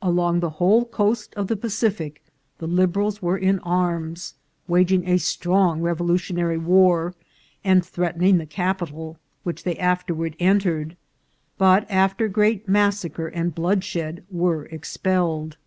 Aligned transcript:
Along 0.00 0.40
the 0.40 0.48
whole 0.56 0.86
coast, 0.86 1.34
of 1.34 1.48
the 1.48 1.54
Pacific 1.54 2.24
the 2.60 2.66
Liberals 2.66 3.20
were 3.20 3.36
in 3.36 3.58
arms, 3.58 4.32
waging 4.66 5.06
a 5.06 5.18
strong 5.18 5.82
revolutionary 5.82 6.56
war, 6.56 7.12
and 7.62 7.84
threatening 7.84 8.38
the 8.38 8.46
capital, 8.46 9.18
which 9.42 9.64
they 9.64 9.76
afterward 9.76 10.34
entered, 10.40 10.96
but, 11.58 11.84
after 11.90 12.26
great 12.26 12.70
massacre 12.70 13.28
and 13.28 13.54
bloodshed, 13.54 14.24
were 14.30 14.64
expelled. 14.64 15.58